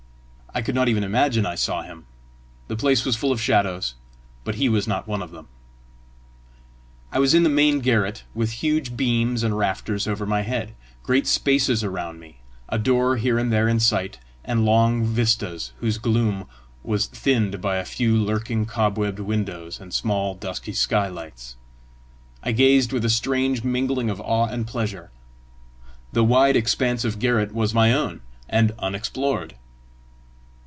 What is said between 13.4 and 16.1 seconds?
there in sight, and long vistas whose